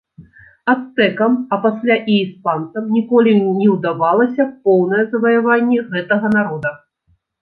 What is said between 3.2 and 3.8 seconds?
не